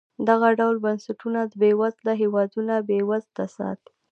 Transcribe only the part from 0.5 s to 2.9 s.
ډول بنسټونه بېوزله هېوادونه